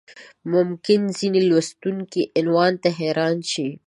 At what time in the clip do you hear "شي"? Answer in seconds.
3.51-3.69